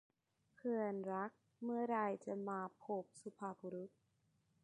[0.55, 1.31] เพื่อนรัก
[1.63, 3.91] เมื่อไหร่จะมาพบสุภาพบุรุษ